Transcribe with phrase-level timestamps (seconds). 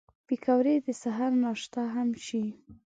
[0.27, 2.43] پکورې د سهر ناشته هم شي